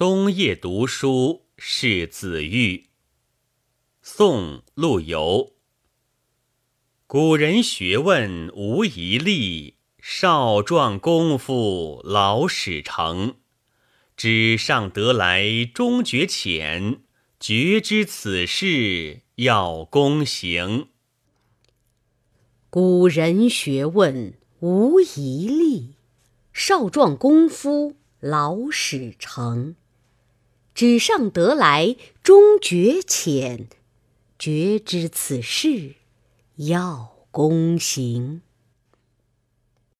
[0.00, 2.86] 冬夜读书是子玉。
[4.00, 5.52] 宋·陆游。
[7.06, 13.34] 古人学问无遗力，少壮功夫老始成。
[14.16, 17.02] 纸上得来终觉浅，
[17.38, 20.88] 绝知此事要躬行。
[22.70, 25.96] 古人学问无遗力，
[26.54, 29.76] 少壮功夫老始成。
[30.74, 33.68] 纸上得来终觉浅，
[34.38, 35.96] 绝知此事
[36.56, 38.42] 要躬行。